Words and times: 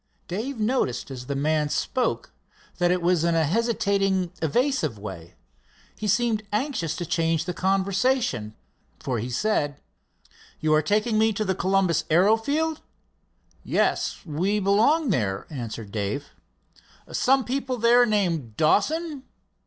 Dave 0.27 0.59
noticed 0.59 1.11
as 1.11 1.27
the 1.27 1.35
man 1.35 1.69
spoke 1.69 2.31
that 2.79 2.89
it 2.89 3.03
was 3.03 3.23
in 3.23 3.35
a 3.35 3.43
hesitating, 3.43 4.31
evasive 4.41 4.97
way. 4.97 5.35
He 5.95 6.07
seemed 6.07 6.41
anxious 6.51 6.95
to 6.95 7.05
change 7.05 7.45
the 7.45 7.53
conversation, 7.53 8.55
for 8.99 9.19
he 9.19 9.29
said: 9.29 9.79
"You 10.59 10.73
are 10.73 10.81
taking 10.81 11.19
me 11.19 11.33
to 11.33 11.45
the 11.45 11.53
Columbus 11.53 12.03
aero 12.09 12.35
field?" 12.35 12.81
"Yes, 13.63 14.17
we 14.25 14.59
belong 14.59 15.11
there," 15.11 15.45
answered 15.51 15.91
Dave. 15.91 16.29
"Some 17.11 17.45
people 17.45 17.77
there 17.77 18.03
named 18.03 18.57
Dawson?" 18.57 19.21